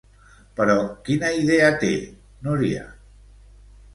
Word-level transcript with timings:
Però 0.59 0.77
quina 1.09 1.29
idea 1.41 1.69
té, 1.83 1.91
Núria? 2.47 2.87